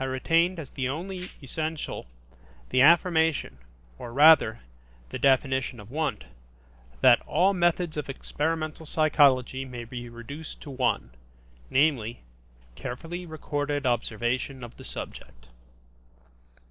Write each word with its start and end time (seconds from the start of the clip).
I 0.00 0.04
retained 0.04 0.58
as 0.58 0.70
the 0.70 0.88
only 0.88 1.30
essential, 1.42 2.06
the 2.70 2.80
affirmation, 2.80 3.58
or, 3.98 4.14
rather, 4.14 4.60
the 5.10 5.18
definition 5.18 5.78
of 5.78 5.90
Wundt, 5.90 6.24
that 7.02 7.20
"all 7.26 7.52
methods 7.52 7.98
of 7.98 8.08
experimental 8.08 8.86
psychology 8.86 9.66
may 9.66 9.84
be 9.84 10.08
reduced 10.08 10.62
to 10.62 10.70
one, 10.70 11.10
namely, 11.68 12.22
carefully 12.76 13.26
recorded 13.26 13.84
observation 13.84 14.64
of 14.64 14.74
the 14.78 14.84
subject". 14.84 15.48